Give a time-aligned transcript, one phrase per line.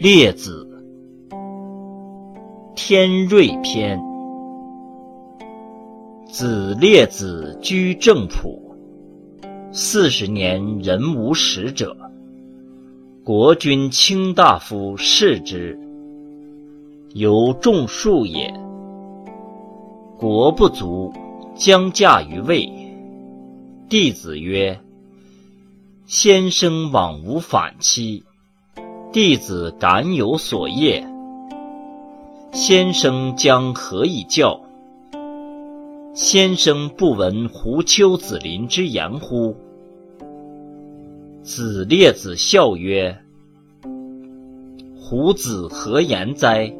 [0.00, 0.64] 列子，
[2.76, 4.00] 天瑞篇。
[6.30, 8.76] 子列子居正朴，
[9.72, 11.96] 四十年人无食者。
[13.24, 15.76] 国君卿大夫视之，
[17.14, 18.54] 犹种树也。
[20.16, 21.12] 国不足，
[21.56, 22.70] 将嫁于魏。
[23.88, 24.78] 弟子曰
[26.06, 28.22] ：“先生往无反期。”
[29.10, 31.02] 弟子敢有所业，
[32.52, 34.60] 先生将何以教？
[36.12, 39.56] 先生不闻胡丘子林之言乎？
[41.42, 43.18] 子列子笑曰
[45.00, 46.70] ：“胡子何言哉？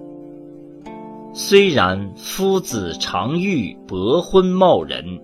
[1.33, 5.19] 虽然，夫子常欲伯昏茂人，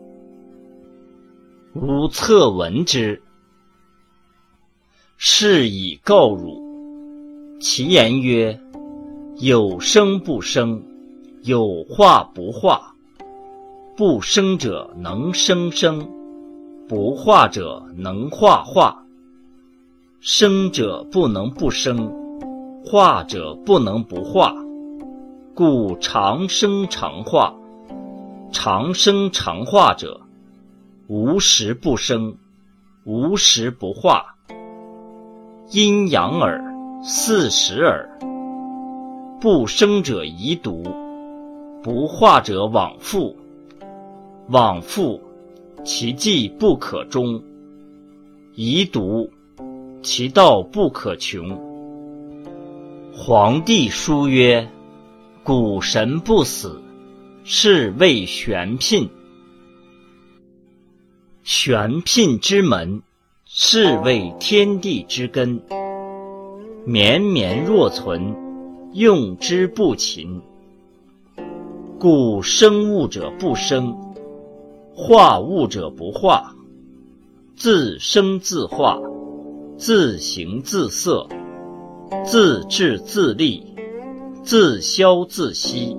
[1.74, 3.20] 吾侧闻之，
[5.18, 6.63] 是以告汝。”
[7.66, 8.60] 其言曰
[9.40, 10.82] ：“有生不生，
[11.44, 12.94] 有化不化。
[13.96, 16.06] 不生者能生生，
[16.86, 19.02] 不化者能化化。
[20.20, 22.12] 生者不能不生，
[22.84, 24.54] 化者不能不化。
[25.54, 27.54] 故常生常化，
[28.52, 30.20] 常生常化者，
[31.06, 32.36] 无时不生，
[33.06, 34.34] 无时不化。
[35.70, 36.62] 阴阳耳。”
[37.06, 38.08] 四十耳，
[39.38, 40.82] 不生者遗毒，
[41.82, 43.36] 不化者往复。
[44.48, 45.20] 往复，
[45.84, 47.38] 其迹不可终；
[48.54, 49.30] 遗毒，
[50.02, 51.54] 其道不可穷。
[53.12, 54.66] 皇帝书曰
[55.44, 56.80] ：“古神不死，
[57.44, 59.10] 是谓玄牝。
[61.42, 63.02] 玄牝之门，
[63.44, 65.60] 是谓天地之根。”
[66.86, 68.36] 绵绵若存，
[68.92, 70.42] 用之不勤。
[71.98, 73.96] 故生物者不生，
[74.94, 76.54] 化物者不化。
[77.56, 79.00] 自生自化，
[79.78, 81.26] 自形自色，
[82.22, 83.64] 自治自立，
[84.42, 85.96] 自消自息。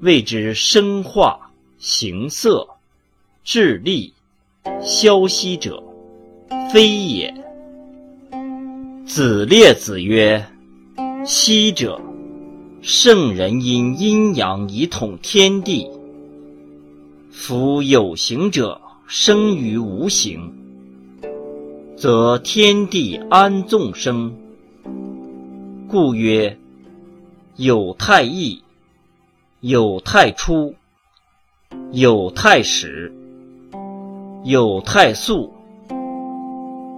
[0.00, 2.66] 谓之生化、形色、
[3.44, 4.14] 治立、
[4.80, 5.82] 消息者，
[6.72, 7.37] 非也。
[9.08, 10.46] 子列子曰
[11.24, 11.98] ：“昔者，
[12.82, 15.88] 圣人因阴阳以统天地。
[17.30, 20.52] 夫有形者生于无形，
[21.96, 24.30] 则天地安众生？
[25.88, 26.58] 故曰：
[27.56, 28.62] 有太易，
[29.60, 30.74] 有太初，
[31.92, 33.10] 有太始，
[34.44, 35.50] 有太素。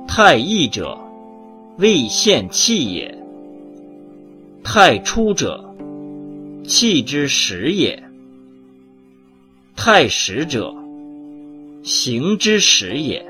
[0.08, 0.98] 太易者。”
[1.80, 3.16] 未现气也。
[4.62, 5.74] 太初者，
[6.62, 7.98] 气之始也；
[9.74, 10.74] 太始者，
[11.82, 13.22] 形之始也；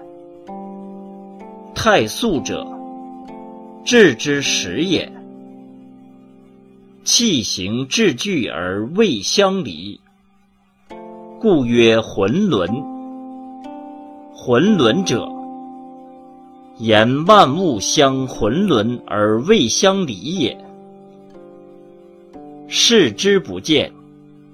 [1.76, 2.66] 太素者，
[3.84, 5.12] 志之始也。
[7.04, 10.00] 气形志聚而未相离，
[11.38, 12.68] 故曰浑沦。
[14.34, 15.39] 浑沦者。
[16.80, 20.56] 言万物相浑沦而未相离也。
[22.68, 23.92] 视之不见，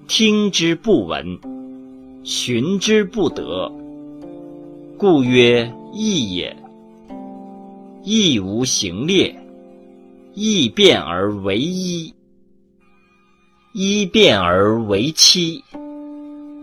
[0.09, 1.38] 听之不闻，
[2.25, 3.70] 寻之不得，
[4.98, 6.56] 故曰异也。
[8.03, 9.32] 异无形列，
[10.34, 12.12] 异变而为一，
[13.72, 15.62] 一变而为七，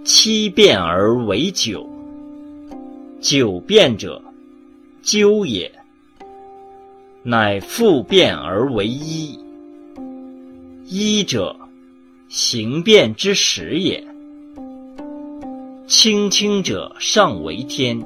[0.04, 1.88] 七变而为九，
[3.22, 4.23] 九变者。
[5.04, 5.70] 究也，
[7.24, 9.38] 乃复变而为一。
[10.86, 11.58] 一者，
[12.30, 14.02] 形变之始也。
[15.88, 18.02] 轻轻者上为天，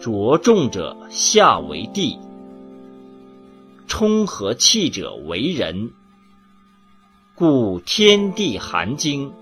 [0.00, 2.18] 着重者下为地。
[3.86, 5.92] 冲和气者为人。
[7.36, 9.32] 故天地含精，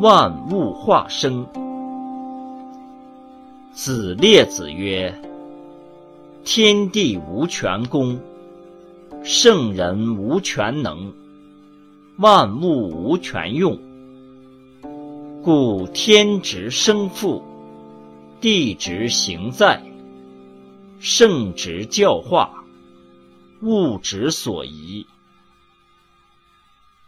[0.00, 1.46] 万物化生。
[3.72, 5.14] 子列子曰
[6.46, 8.20] ：“天地无全功，
[9.24, 11.12] 圣人无全能，
[12.18, 13.76] 万物无全用。
[15.42, 17.42] 故天职生父，
[18.40, 19.82] 地职行在，
[21.00, 22.64] 圣职教化，
[23.62, 25.04] 物质所宜。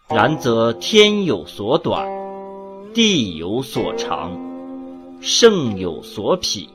[0.09, 2.09] 然则天有所短，
[2.93, 4.37] 地有所长。”
[5.23, 6.69] 圣有所匹，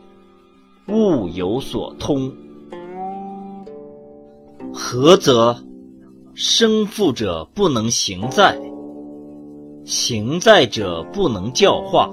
[0.88, 2.33] 物有所通。
[4.75, 5.56] 何则
[6.34, 8.60] 生父者不能行在，
[9.86, 12.10] 行在者不能教化，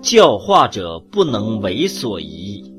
[0.00, 2.72] 教化者不能为所宜，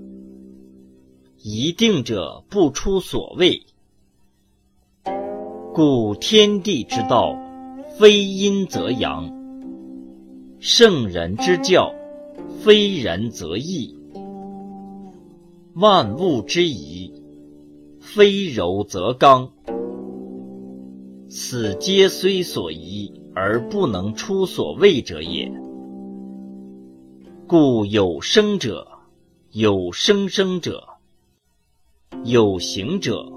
[1.41, 3.61] 宜定者不出所谓。
[5.73, 7.37] 故天地之道，
[7.99, 9.29] 非阴则阳；
[10.61, 11.93] 圣人之教，
[12.61, 13.93] 非仁则义。
[15.75, 17.11] 万物之宜，
[18.13, 19.51] 非柔则刚。
[21.29, 25.51] 此皆虽所宜而不能出所谓者也。
[27.47, 28.87] 故有生者，
[29.51, 30.71] 有生生者；
[32.23, 33.29] 有形者，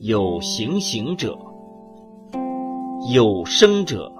[0.00, 1.38] 有形形者；
[3.14, 4.12] 有生者，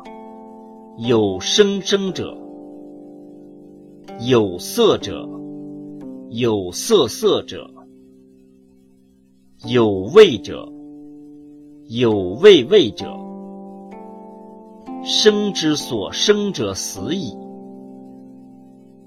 [0.99, 2.33] 有生生者；
[4.21, 5.29] 有色者。
[6.33, 7.69] 有色色者，
[9.67, 10.67] 有味者，
[11.89, 13.15] 有味味者。
[15.05, 17.37] 生之所生者死矣，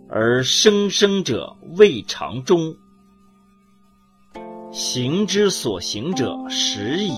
[0.08, 2.76] 而生生者未尝终；
[4.72, 7.14] 行之所行者始矣，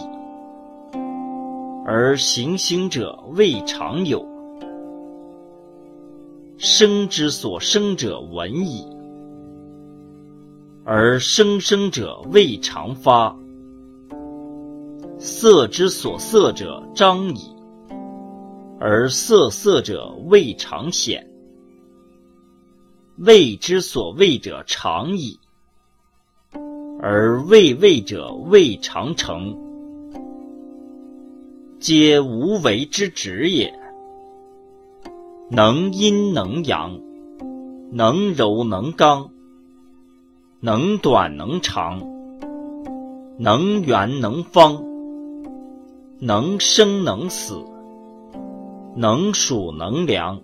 [1.86, 4.26] 而行行者未尝有；
[6.58, 8.95] 生之所生者闻矣。
[10.88, 13.36] 而生生者未尝发，
[15.18, 17.56] 色之所色者彰矣；
[18.80, 21.28] 而色色者未尝显，
[23.18, 25.40] 味之所味者长矣；
[27.02, 29.58] 而味味者未尝成，
[31.80, 33.74] 皆无为之止也。
[35.50, 37.00] 能阴能阳，
[37.92, 39.32] 能柔能刚。
[40.66, 42.02] 能短能长，
[43.38, 44.84] 能圆能方，
[46.18, 47.64] 能生能死，
[48.96, 50.42] 能数能量，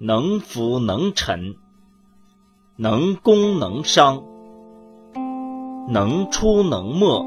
[0.00, 1.54] 能浮能沉，
[2.74, 4.20] 能攻能伤，
[5.88, 7.24] 能出能没，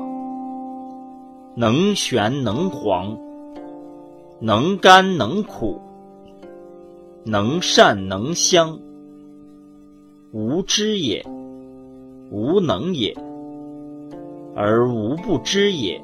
[1.56, 3.18] 能玄能黄，
[4.42, 5.80] 能甘能苦，
[7.24, 8.78] 能善能香，
[10.34, 11.26] 无知也。
[12.30, 13.16] 无能也，
[14.56, 16.02] 而无不知也，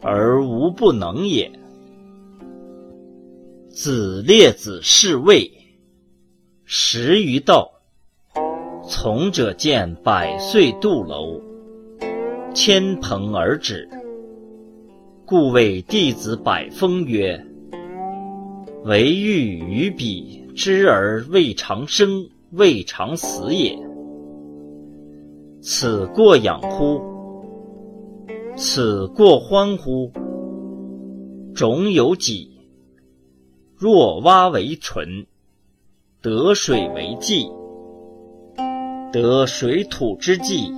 [0.00, 1.50] 而无不能也。
[3.68, 5.50] 子列子侍卫，
[6.64, 7.70] 十余道。
[8.88, 11.40] 从者见百岁杜楼，
[12.52, 13.88] 千蓬而止。
[15.24, 17.46] 故谓弟子百风曰
[18.84, 23.78] ：“唯欲与彼知而未尝生，未尝死也。”
[25.64, 27.00] 此过养乎？
[28.56, 30.10] 此过欢乎？
[31.54, 32.50] 种有己。
[33.76, 35.24] 若蛙为唇，
[36.20, 37.46] 得水为纪，
[39.12, 40.68] 得水土之纪，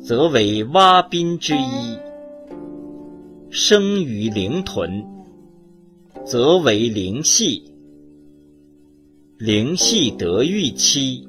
[0.00, 1.98] 则为蛙宾之一；
[3.50, 5.04] 生于灵屯，
[6.24, 7.62] 则为灵系；
[9.36, 11.28] 灵系得玉妻，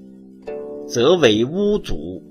[0.88, 2.24] 则为巫族。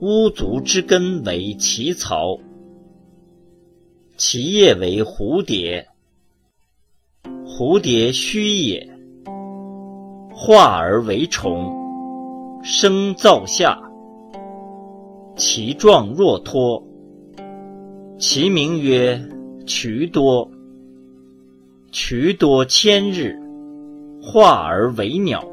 [0.00, 2.38] 巫族之根为其草，
[4.16, 5.88] 其叶为蝴蝶。
[7.44, 8.88] 蝴蝶虚也，
[10.30, 11.74] 化而为虫，
[12.62, 13.76] 生造下。
[15.34, 16.80] 其状若脱，
[18.20, 19.20] 其名曰
[19.66, 20.48] 渠多。
[21.90, 23.36] 渠多千日，
[24.22, 25.44] 化而为鸟。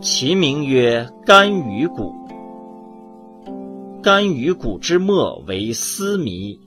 [0.00, 2.17] 其名曰干羽骨。
[4.08, 6.58] 干于谷之末为丝迷，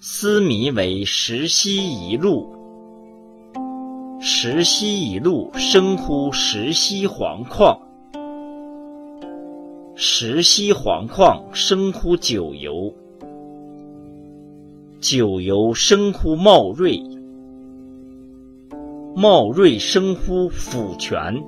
[0.00, 2.52] 丝迷为石溪一路，
[4.20, 7.78] 石溪一路生乎石溪黄矿，
[9.94, 12.92] 石溪黄矿生乎九游，
[14.98, 17.00] 九游生乎茂瑞，
[19.14, 21.40] 茂瑞生乎府泉，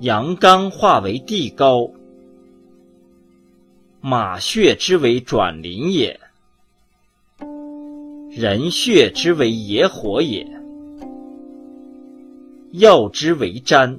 [0.00, 1.90] 阳刚化为地高。
[4.02, 6.18] 马血之为转林也，
[8.30, 10.46] 人血之为野火也。
[12.72, 13.98] 药之为瞻，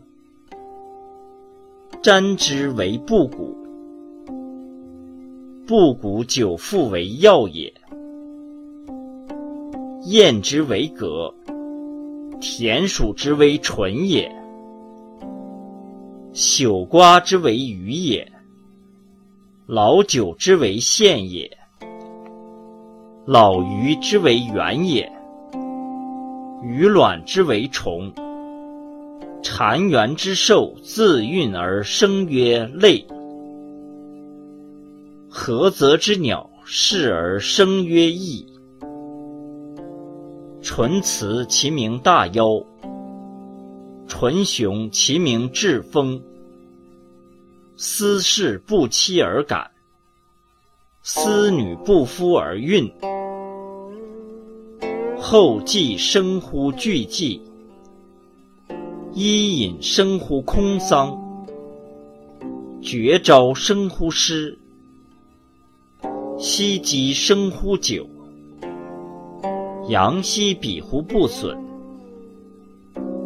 [2.02, 3.56] 瞻之为布谷，
[5.68, 7.72] 布谷久复为药也。
[10.06, 11.32] 燕之为葛，
[12.40, 14.36] 田鼠之为纯也。
[16.34, 18.31] 朽瓜之为鱼也。
[19.74, 21.50] 老酒之为献也，
[23.26, 25.10] 老鱼之为原也，
[26.62, 28.12] 鱼卵之为虫。
[29.42, 33.08] 谗猿之兽自运而生曰类，
[35.32, 38.46] 菏泽之鸟视而生曰翼。
[40.62, 42.62] 纯雌其名大妖，
[44.06, 46.22] 纯雄其名至丰。
[47.84, 49.72] 思事不期而感，
[51.02, 52.88] 思女不夫而孕。
[55.18, 57.42] 后继生乎巨寂，
[59.16, 61.18] 伊尹生乎空桑。
[62.84, 64.60] 绝招生乎诗，
[66.38, 68.08] 西极生乎酒。
[69.90, 71.58] 阳兮比乎不损，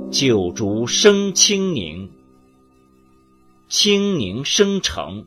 [0.10, 2.10] 九竹生清宁，
[3.68, 5.26] 清宁生成，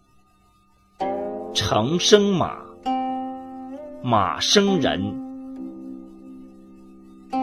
[1.54, 2.60] 成生马，
[4.00, 5.02] 马生人，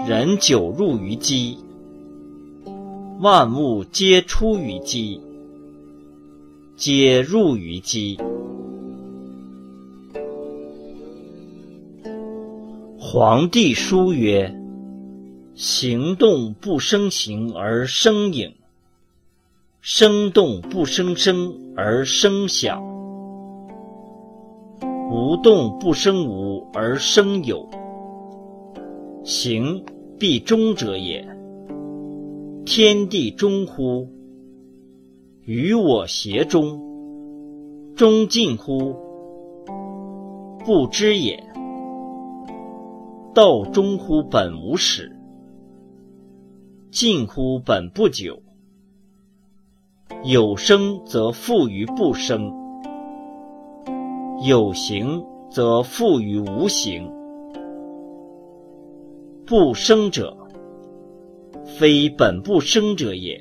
[0.08, 1.58] 人久入于鸡，
[3.20, 5.20] 万物皆出于鸡，
[6.78, 8.18] 皆入于鸡。
[12.98, 14.56] 黄帝书曰
[15.56, 18.56] ：“行动不生形而生影，
[19.88, 22.84] 生动不生声而生响，
[25.12, 27.70] 无动不生无而生有。
[29.24, 29.86] 行
[30.18, 31.24] 必终者也。
[32.65, 34.08] 天地终乎？
[35.44, 36.82] 与我偕终，
[37.96, 38.96] 终尽乎？
[40.65, 41.44] 不知也。”
[43.36, 45.15] 道终乎本无始，
[46.89, 48.42] 尽乎本不久。
[50.24, 52.54] 有生则复于不生，
[54.44, 57.12] 有形则复于无形。
[59.46, 60.36] 不生者，
[61.66, 63.40] 非本不生者也；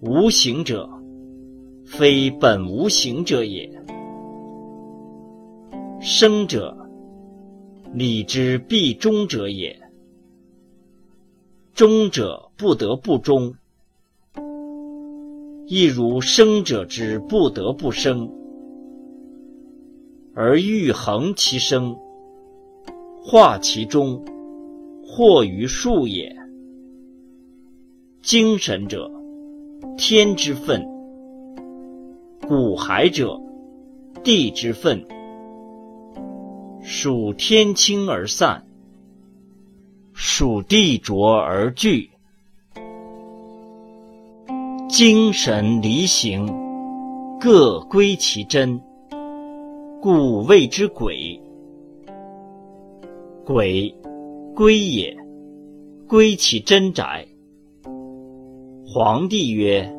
[0.00, 0.88] 无形者，
[1.84, 3.70] 非本无形者也。
[6.00, 6.76] 生者。
[7.92, 9.80] 礼之必终者也，
[11.72, 13.54] 终者不得不终，
[15.66, 18.30] 亦如生者之不得不生，
[20.34, 21.96] 而欲恒其生，
[23.22, 24.22] 化其中，
[25.02, 26.36] 或于数也。
[28.20, 29.10] 精神者，
[29.96, 30.82] 天之分；
[32.46, 33.40] 骨骸者，
[34.22, 35.02] 地之分。
[36.82, 38.66] 属天清而散，
[40.12, 42.10] 属地浊而聚。
[44.96, 46.46] 精神离形，
[47.40, 48.80] 各归其真，
[50.00, 51.42] 故谓之鬼。
[53.44, 53.92] 鬼，
[54.54, 55.16] 归也，
[56.06, 57.26] 归其真宅。
[58.86, 59.92] 皇帝曰：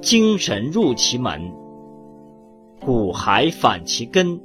[0.00, 1.52] 精神入其门，
[2.80, 4.40] 骨骸反其根。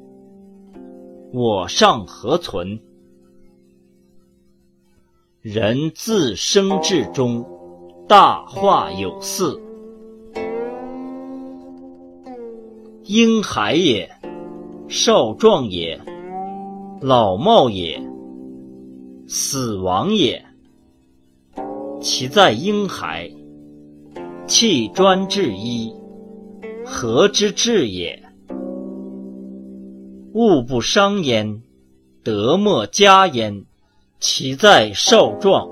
[1.31, 2.79] 我尚何存？
[5.41, 7.45] 人自生至终，
[8.05, 9.61] 大化有四：
[13.05, 14.09] 婴孩也，
[14.89, 15.97] 少壮也，
[17.01, 18.01] 老耄也，
[19.25, 20.43] 死亡也。
[22.01, 23.31] 其在婴孩，
[24.47, 25.93] 气专治一，
[26.85, 28.21] 何之至也？
[30.33, 31.61] 物不伤焉，
[32.21, 33.63] 德莫加焉。
[34.19, 35.69] 其在少壮，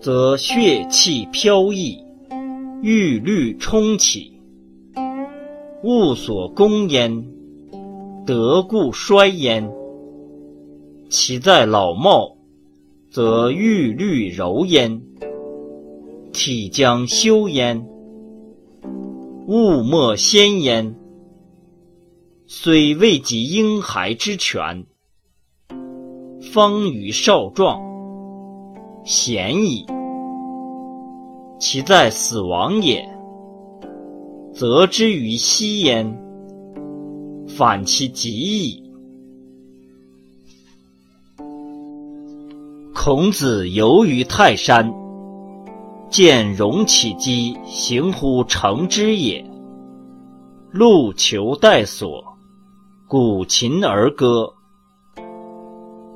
[0.00, 2.02] 则血气飘逸，
[2.80, 4.32] 欲虑冲起；
[5.82, 7.26] 物所攻焉，
[8.24, 9.70] 德固衰焉。
[11.10, 12.36] 其在老耄，
[13.10, 15.02] 则欲虑柔焉，
[16.32, 17.86] 体将修焉，
[19.46, 20.96] 物莫先焉。
[22.46, 24.86] 虽未及婴孩之权，
[26.40, 27.89] 方与少壮，
[29.04, 29.86] 贤矣。
[31.58, 33.06] 其在死亡也，
[34.54, 36.16] 则之于息焉，
[37.46, 38.82] 反其极矣。
[42.94, 44.92] 孔子游于泰山，
[46.08, 49.44] 见戎起击，行乎城之野，
[50.70, 52.24] 路求带所。
[53.08, 54.54] 鼓琴而歌。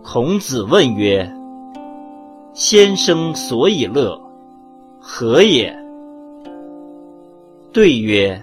[0.04, 1.28] 孔子问曰
[2.54, 4.16] ：“先生所以乐，
[5.00, 5.76] 何也？”
[7.72, 8.40] 对曰：“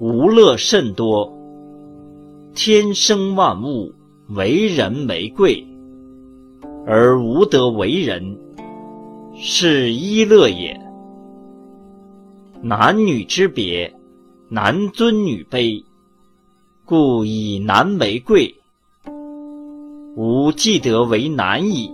[0.00, 1.32] 无乐甚多。
[2.52, 3.92] 天生万物，
[4.30, 5.64] 为人为贵，
[6.84, 8.36] 而无德为人，
[9.36, 10.78] 是一乐也。
[12.60, 13.94] 男女之别，
[14.48, 15.84] 男尊女卑，
[16.84, 18.52] 故以男为贵。
[20.16, 21.90] 吾既得为男矣，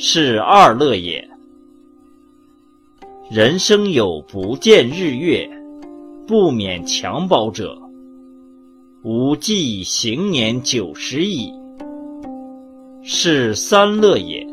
[0.00, 1.28] 是二乐也。
[3.28, 5.50] 人生有不见日月，
[6.24, 7.76] 不免襁褓者，
[9.02, 11.52] 吾既行年九十矣，
[13.02, 14.46] 是三乐也。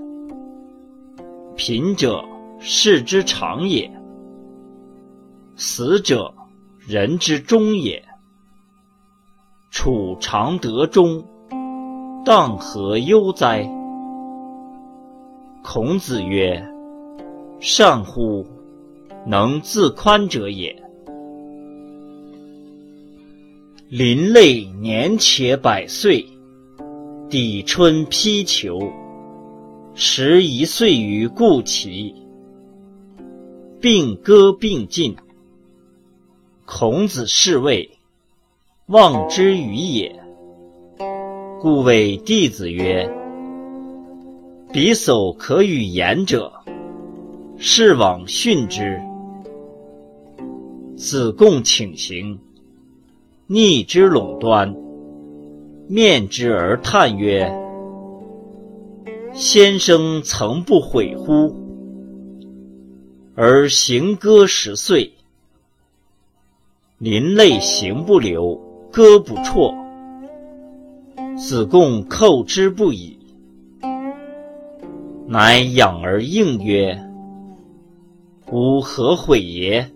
[1.56, 2.26] 贫者
[2.60, 3.90] 士之长也，
[5.56, 6.34] 死者
[6.88, 8.04] 人之终也。
[9.70, 11.24] 处常得中。
[12.26, 13.70] 当何忧哉？
[15.68, 16.64] 孔子曰
[17.60, 18.46] ：“善乎，
[19.26, 20.84] 能自宽者也。”
[23.90, 26.24] 林类年且百岁，
[27.32, 28.80] 抵春披裘，
[29.96, 32.14] 十一岁于故齐，
[33.82, 35.16] 并歌并进。
[36.66, 37.90] 孔子是谓
[38.86, 40.16] ：“望之于也。”
[41.60, 43.12] 故谓弟子曰
[44.76, 46.52] ：“彼叟可与言者，
[47.58, 49.00] 是往训之。”
[51.00, 52.38] 子贡请行，
[53.48, 54.76] 逆之垄端，
[55.88, 57.50] 面之而叹曰
[59.32, 61.56] ：“先生曾不悔乎？
[63.34, 65.14] 而行歌十岁，
[66.98, 68.60] 临泪行不流，
[68.92, 69.74] 歌不辍。”
[71.40, 73.18] 子贡叩之不已，
[75.28, 76.96] 乃仰而应曰
[78.52, 79.90] ：“吾何悔也？”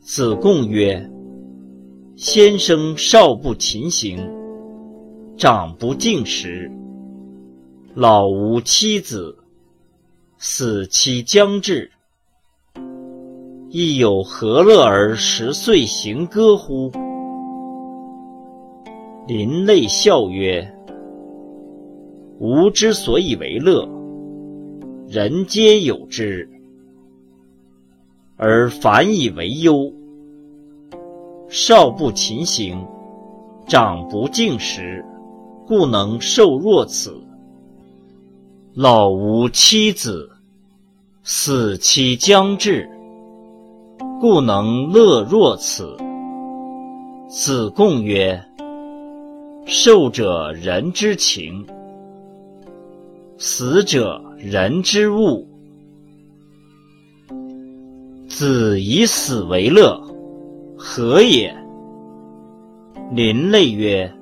[0.00, 1.10] 子贡曰
[2.16, 4.18] ：“先生少不勤行，
[5.36, 6.72] 长不敬时，
[7.94, 9.36] 老无妻子，
[10.38, 11.90] 死期将至，
[13.68, 16.90] 亦有何乐而十岁行歌乎？”
[19.28, 20.66] 林类笑曰
[22.40, 23.88] ：“吾之所以为乐，
[25.08, 26.48] 人皆有之；
[28.36, 29.92] 而反以为忧。
[31.48, 32.84] 少不勤行，
[33.68, 35.04] 长不敬时，
[35.66, 37.16] 故能受若此。
[38.74, 40.28] 老无妻子，
[41.22, 42.90] 死期将至，
[44.20, 45.96] 故能乐若此。”
[47.30, 48.44] 子贡曰。
[49.66, 51.64] 寿者人之情，
[53.36, 55.48] 死者人之物。
[58.28, 60.00] 子以死为乐，
[60.78, 61.54] 何也？
[63.12, 64.12] 林类曰：“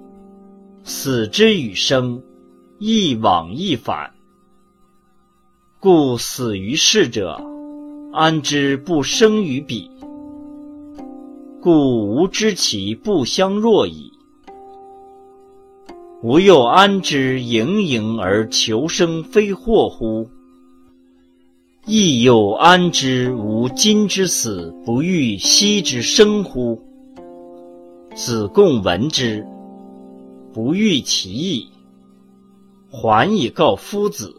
[0.82, 2.22] 死之与生，
[2.78, 4.12] 亦往亦返。
[5.78, 7.38] 故死于世者，
[8.12, 9.90] 安知不生于彼？
[11.60, 14.11] 故吾知其不相若矣。”
[16.22, 20.28] 吾又安知盈盈而求生非祸乎？
[21.84, 26.80] 亦又安知吾今之死不欲昔之生乎？
[28.14, 29.44] 子贡闻之，
[30.52, 31.66] 不欲其意，
[32.88, 34.32] 还以告夫子。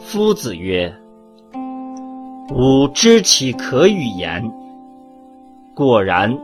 [0.00, 0.92] 夫子曰
[2.52, 4.42] ：“吾知其可与言。”
[5.72, 6.36] 果然。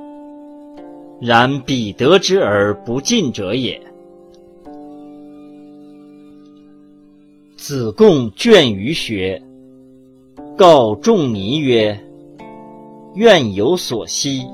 [1.25, 3.81] 然彼得之而不进者也。
[7.57, 9.41] 子贡倦于学，
[10.57, 11.97] 告仲尼曰
[13.15, 14.45] ：“愿有所希。”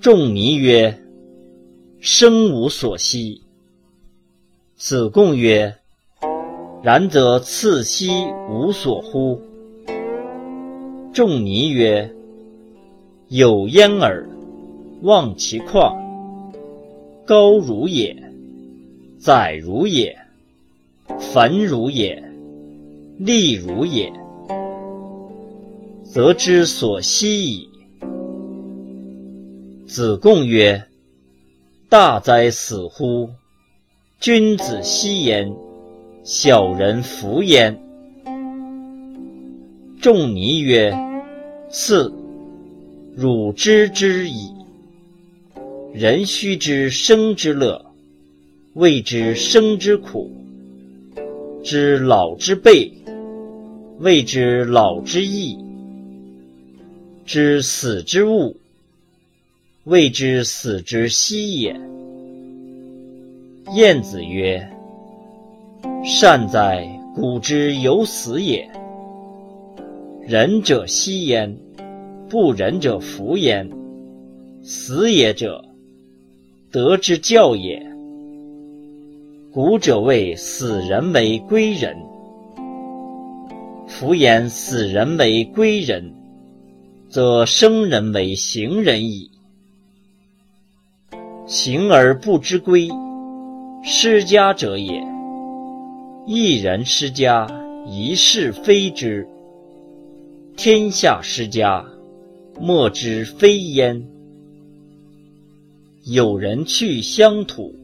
[0.00, 0.98] 仲尼曰
[2.00, 3.42] ：“生无所息。”
[4.74, 5.76] 子贡曰
[6.82, 8.08] ：“然则次兮
[8.48, 9.38] 无所乎？”
[11.12, 12.10] 仲尼曰
[13.28, 14.26] ：“有焉耳。”
[15.02, 15.96] 望其旷，
[17.24, 18.16] 高如也，
[19.18, 20.16] 载如也，
[21.18, 22.22] 繁如也，
[23.18, 24.12] 利如也，
[26.04, 27.68] 则之所希矣。
[29.88, 30.84] 子贡曰
[31.90, 33.28] ：“大哉死乎！
[34.20, 35.52] 君子希焉，
[36.22, 37.76] 小人弗焉。”
[40.00, 40.96] 仲尼曰
[41.68, 42.12] ：“赐，
[43.16, 44.54] 汝知之矣。”
[45.92, 47.84] 人须知生之乐，
[48.72, 50.26] 谓之生之苦；
[51.62, 52.90] 知老之悲，
[53.98, 55.58] 谓之老之易；
[57.26, 58.56] 知死之物，
[59.84, 61.78] 谓之死之息也。
[63.76, 64.66] 晏子曰
[66.02, 68.66] ：“善哉，古之有死也！
[70.26, 71.54] 仁者惜焉，
[72.30, 73.70] 不仁者弗焉。
[74.62, 75.62] 死也者，
[76.72, 77.86] 德之教也。
[79.52, 81.94] 古者谓死人为归人，
[83.86, 86.14] 夫言死人为归人，
[87.10, 89.30] 则生人为行人矣。
[91.46, 92.88] 行而不知归。”
[93.84, 95.04] 失家者也，
[96.24, 97.46] 一人失家，
[97.84, 99.26] 一事非之；
[100.56, 101.84] 天下失家，
[102.58, 104.06] 莫之非焉。
[106.04, 107.76] 有人去乡土，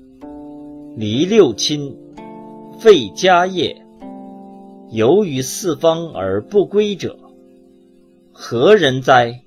[0.96, 1.96] 离六亲，
[2.81, 3.81] 废家业，
[4.90, 7.16] 游于四方而不归者，
[8.33, 9.42] 何人哉？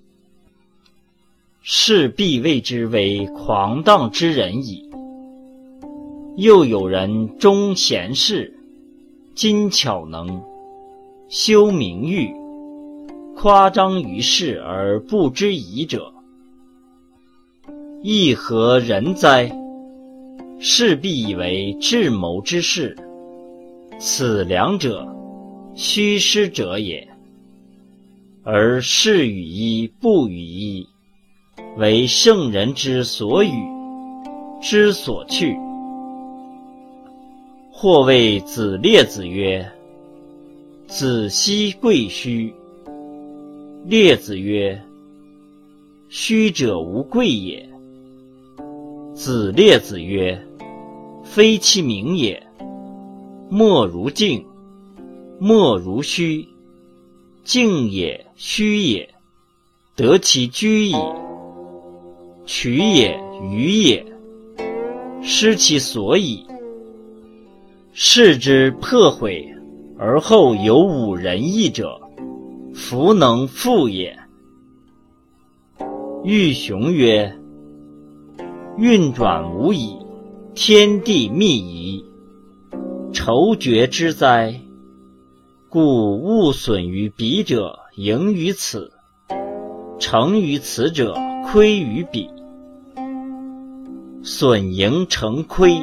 [1.61, 4.89] 是必谓之为狂荡之人矣。
[6.37, 8.57] 又有人忠贤士，
[9.35, 10.41] 精巧能，
[11.27, 12.33] 修名誉，
[13.35, 16.10] 夸张于世而不知仪者，
[18.03, 19.51] 亦何人哉？
[20.59, 22.97] 是必以为智谋之士，
[23.99, 25.07] 此两者，
[25.75, 27.07] 虚失者也。
[28.43, 30.87] 而是与一不与一，
[31.77, 33.51] 为圣人之所与，
[34.59, 35.55] 之所去。
[37.71, 39.71] 或谓子列子曰
[40.87, 42.51] ：“子奚贵虚。”
[43.85, 44.81] 列子曰
[46.09, 47.63] ：“虚者无贵也。”
[49.13, 50.41] 子列子曰
[51.23, 52.41] ：“非其名也。
[53.49, 54.45] 莫如敬，
[55.39, 56.47] 莫如虚。
[57.43, 59.13] 敬也，虚也，
[59.95, 60.95] 得其居矣。
[62.45, 64.05] 取也，予也，
[65.21, 66.45] 失其所以。”
[67.93, 69.45] 视之破毁，
[69.97, 71.99] 而后有五仁义者，
[72.73, 74.17] 弗能复也。
[76.23, 77.35] 玉雄曰
[78.77, 79.97] ：“运转无已，
[80.53, 82.05] 天地秘仪，
[83.13, 84.59] 愁绝之哉！
[85.69, 88.89] 故物损于彼者，盈于此；
[89.99, 92.29] 成于此者，亏于彼。
[94.23, 95.81] 损盈成亏。”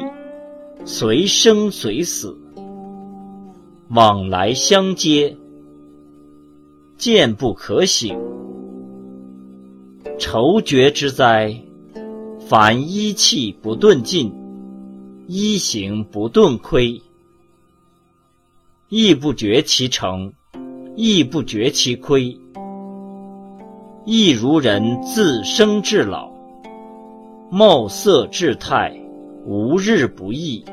[0.85, 2.37] 随生随死，
[3.89, 5.35] 往来相接，
[6.97, 8.17] 见不可省。
[10.17, 11.61] 愁绝之灾，
[12.49, 14.33] 凡一气不顿进，
[15.27, 16.99] 一行不顿亏，
[18.87, 20.33] 亦不觉其成，
[20.95, 22.35] 亦不觉其亏，
[24.03, 26.31] 亦如人自生至老，
[27.51, 28.99] 貌色至态。
[29.45, 30.65] 无日不异，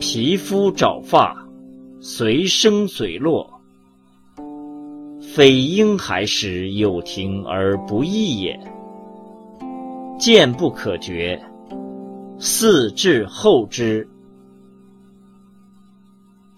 [0.00, 1.46] 皮肤爪发
[2.00, 3.60] 随生随落，
[5.20, 8.58] 非婴孩时有停而不易也。
[10.18, 11.42] 见不可觉，
[12.38, 14.08] 四至后之。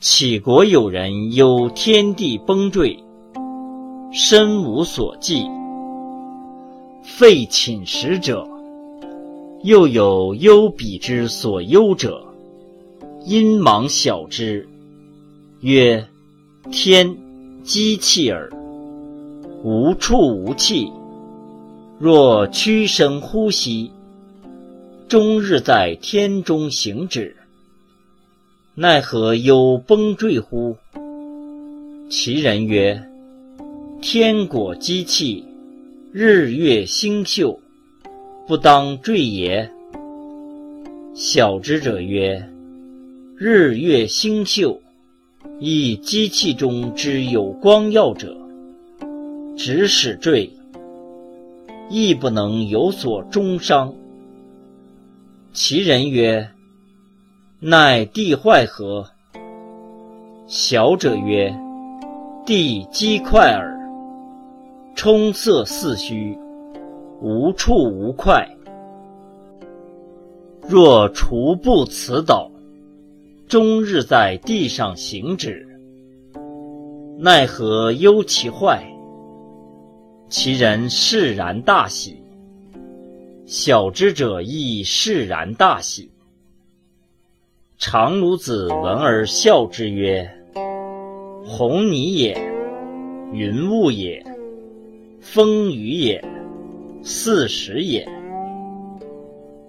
[0.01, 3.03] 杞国有人忧天地崩坠，
[4.13, 5.47] 身无所寄，
[7.03, 8.47] 废寝食者。
[9.63, 12.25] 又有忧彼之所忧者，
[13.25, 14.69] 因芒晓之，
[15.61, 16.07] 曰
[16.71, 17.17] ：“天，
[17.65, 18.53] 机器耳。
[19.65, 20.93] 无处无气，
[21.99, 23.91] 若屈身呼吸，
[25.09, 27.37] 终日在天中行止，
[28.75, 30.77] 奈何忧崩坠乎？”
[32.11, 33.03] 其人曰
[34.03, 35.45] ：“天果机器，
[36.13, 37.61] 日月星宿。”
[38.47, 39.69] 不当坠也。
[41.15, 42.49] 晓之者曰
[43.37, 44.81] ：“日月星宿，
[45.59, 48.37] 亦机器中之有光耀者，
[49.57, 50.49] 直使坠，
[51.89, 53.95] 亦不能有所终伤。”
[55.53, 56.49] 其人曰
[57.61, 59.07] ：“乃地坏何？”
[60.47, 61.55] 小者曰
[62.47, 63.77] ：“地积块耳，
[64.95, 66.39] 充塞四虚。”
[67.23, 68.47] 无处无快。
[70.69, 72.51] 若除不辞岛，
[73.49, 75.67] 终日在地上行止，
[77.19, 78.87] 奈何忧其坏？
[80.29, 82.17] 其人释然大喜。
[83.47, 86.11] 小之者亦释然大喜。
[87.79, 90.29] 常孺子闻而笑之曰
[91.47, 92.37] ：“鸿泥也，
[93.33, 94.25] 云雾也。”
[95.21, 96.25] 风雨也，
[97.03, 98.09] 四时也。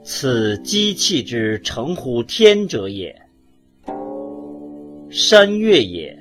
[0.04, 3.16] 此机器之成乎天者也。
[5.10, 6.18] 山岳也，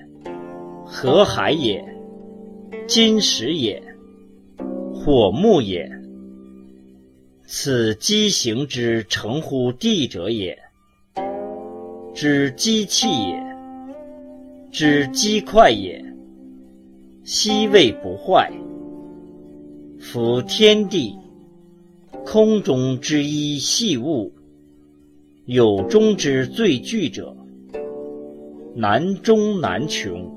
[0.84, 1.84] 河海也，
[2.86, 3.82] 金石也，
[5.06, 5.88] 火木也。
[7.46, 10.58] 此机行之成乎地者也。
[12.12, 13.40] 之机器也，
[14.72, 16.04] 之机快也。
[17.22, 18.50] 息未不坏。
[20.00, 21.14] 夫天地，
[22.24, 24.32] 空中之一细物，
[25.44, 27.36] 有中之最巨者，
[28.74, 30.28] 难中难穷，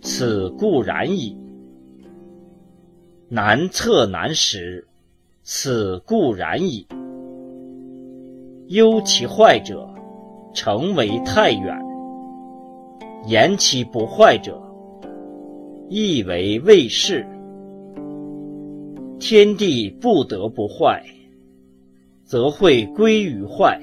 [0.00, 1.36] 此固然矣。
[3.34, 4.86] 难测难识，
[5.42, 6.86] 此固然矣。
[8.68, 9.92] 忧其坏者，
[10.54, 11.76] 诚为太远；
[13.26, 14.62] 言其不坏者，
[15.88, 17.26] 亦为未适。
[19.18, 21.04] 天地不得不坏，
[22.22, 23.80] 则会归于坏。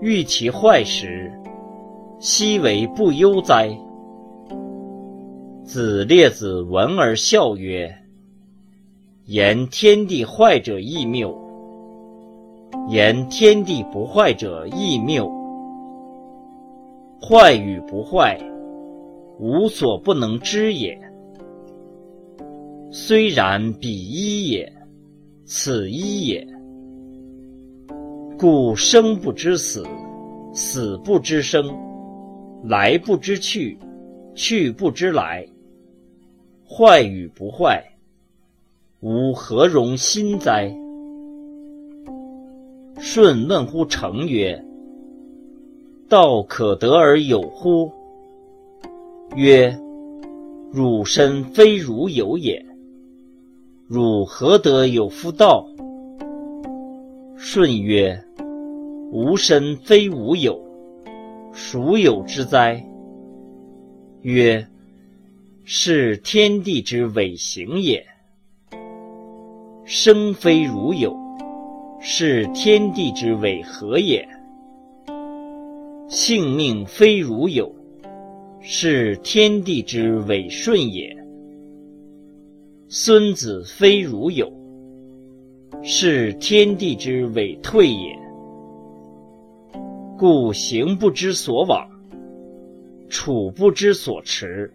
[0.00, 1.30] 欲其坏时，
[2.18, 3.68] 奚为不忧哉？
[5.64, 7.96] 子列子闻而笑曰
[9.26, 11.32] ：“言天地坏者亦谬，
[12.88, 15.30] 言天地不坏者亦谬。
[17.20, 18.36] 坏与不坏，
[19.38, 21.00] 无所不能知也。”
[22.90, 24.70] 虽然彼一也，
[25.46, 26.46] 此一也。
[28.36, 29.86] 故生不知死，
[30.52, 31.72] 死不知生，
[32.64, 33.78] 来不知去，
[34.34, 35.46] 去不知来。
[36.74, 37.84] 坏与不坏，
[39.00, 40.74] 吾何容心哉？
[42.98, 44.64] 舜问乎成曰
[46.08, 47.92] ：“道可得而有乎？”
[49.36, 49.78] 曰
[50.72, 52.64] ：“汝身非汝有也。”
[53.86, 55.66] 汝何得有夫道？
[57.36, 58.18] 舜曰
[59.12, 60.58] ：“吾身非吾有，
[61.52, 62.82] 孰有之哉？”
[64.22, 64.66] 曰
[65.64, 68.04] ：“是天地之伪行也。
[69.84, 71.16] 生非如有，
[72.00, 74.28] 是天地之伪和也。
[76.08, 77.72] 性命非如有，
[78.60, 81.16] 是天地之伪顺也。”
[82.88, 84.52] 孙子非如有，
[85.82, 88.18] 是天地之伪退也。
[90.18, 91.88] 故行不知所往，
[93.08, 94.72] 处不知所持，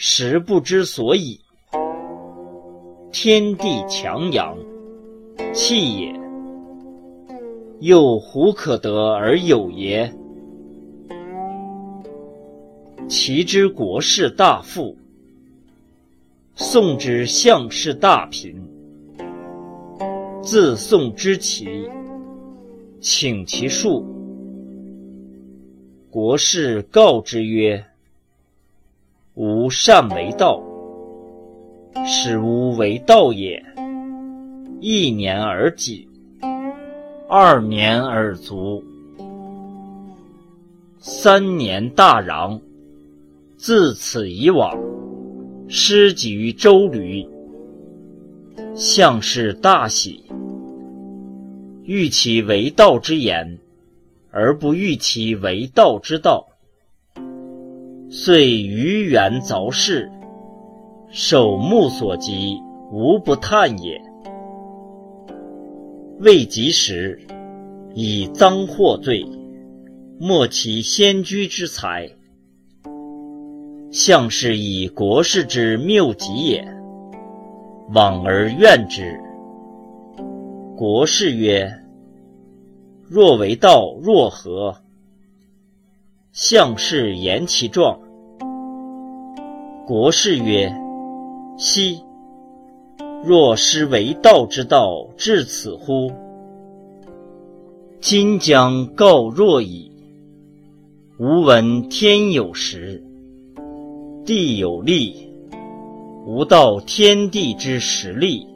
[0.00, 1.40] 时不知所以。
[3.10, 4.56] 天地强阳，
[5.52, 6.14] 气也。
[7.80, 10.14] 又胡可得而有也？
[13.08, 14.96] 其之国士大富。
[16.54, 18.54] 宋之相士大贫，
[20.40, 21.90] 自宋之齐，
[23.00, 24.06] 请其数。
[26.08, 27.84] 国士告之曰
[29.40, 30.60] ：“吾善为道，
[32.04, 33.64] 使吾为道也。
[34.80, 36.08] 一年而己，
[37.28, 38.82] 二年而足，
[40.98, 42.60] 三年大禳。
[43.56, 44.76] 自此以往。”
[45.70, 47.28] 失己于周闾，
[48.74, 50.24] 相士大喜，
[51.84, 53.58] 欲其为道之言，
[54.32, 56.47] 而不欲其为道之道。
[58.10, 60.10] 遂于园凿室，
[61.10, 62.58] 守目所及，
[62.90, 64.00] 无不叹也。
[66.18, 67.20] 未及时，
[67.92, 69.26] 以赃获罪，
[70.18, 72.08] 没其先居之财。
[73.90, 76.66] 相是以国士之谬极也，
[77.92, 79.20] 往而怨之。
[80.78, 81.70] 国士曰
[83.06, 84.74] ：“若为道，若何？”
[86.40, 87.98] 相士言其状。
[89.84, 90.72] 国士曰
[91.58, 92.00] ：“昔？
[93.24, 96.12] 若失为道之道，至此乎？
[98.00, 99.90] 今将告若矣。
[101.18, 103.02] 吾闻天有时。”
[104.24, 105.32] 地有利，
[106.24, 108.46] 吾道天地之实力；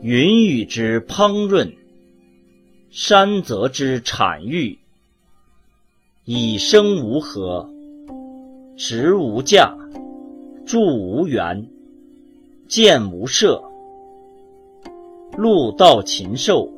[0.00, 1.70] 云雨之烹润，
[2.88, 4.78] 山泽之产育。
[6.24, 7.68] 以生无和，
[8.76, 9.76] 直无价，
[10.64, 11.66] 住无缘，
[12.68, 13.60] 见无涉。
[15.36, 16.70] 陆道禽兽，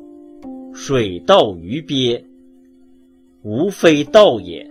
[0.73, 2.25] 水道鱼鳖，
[3.43, 4.67] 无非道也。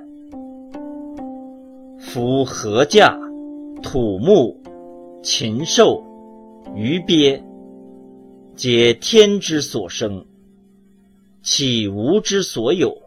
[2.00, 3.16] 夫禾稼、
[3.80, 4.60] 土木、
[5.22, 6.02] 禽兽、
[6.74, 7.40] 鱼鳖，
[8.56, 10.26] 皆天之所生，
[11.42, 13.03] 岂吾之所有？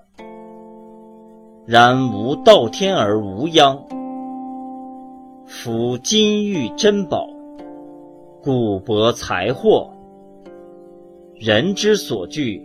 [1.70, 3.78] 然无道天而无殃。
[5.46, 7.28] 夫金玉珍宝，
[8.42, 9.92] 古帛财货，
[11.36, 12.64] 人之所惧，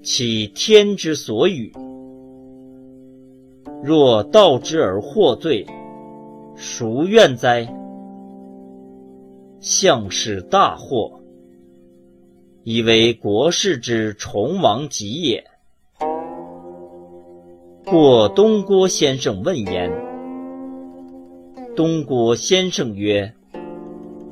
[0.00, 1.72] 岂天之所与？
[3.82, 5.66] 若道之而获罪，
[6.54, 7.66] 孰怨哉？
[9.58, 11.10] 相是大祸，
[12.62, 15.44] 以为国事之崇亡极也。
[17.84, 19.92] 过东郭先生问言。
[21.76, 23.34] 东郭先生曰：“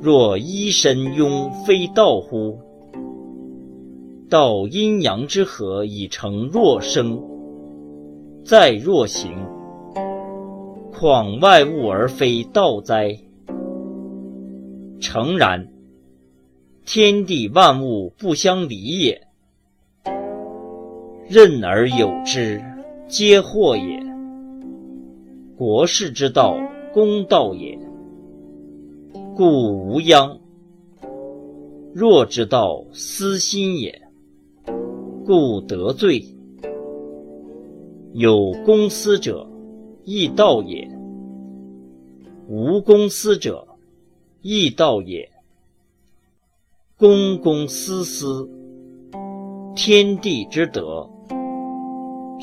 [0.00, 2.58] 若一身庸非道乎？
[4.30, 7.22] 道阴阳之和以成若生。”
[8.42, 9.36] 在若行，
[10.90, 13.18] 况外物而非道哉？
[14.98, 15.68] 诚然，
[16.86, 19.20] 天地万物不相离也。
[21.28, 22.62] 任而有之，
[23.12, 24.02] 皆祸也。
[25.54, 26.56] 国事之道，
[26.94, 27.78] 公道也，
[29.36, 30.38] 故无殃；
[31.92, 34.00] 弱之道，私心也，
[35.26, 36.24] 故得罪。
[38.14, 39.46] 有公私者，
[40.04, 40.88] 亦道也；
[42.48, 43.68] 无公私者，
[44.40, 45.30] 亦道也。
[46.96, 48.48] 公公私私，
[49.76, 51.06] 天地之德。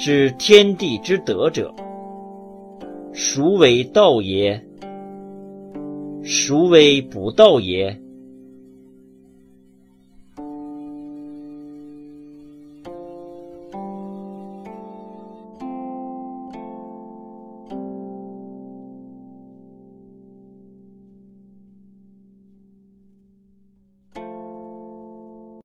[0.02, 1.74] 知天地之德者，
[3.12, 4.64] 孰为道也？
[6.24, 8.00] 孰为不道也？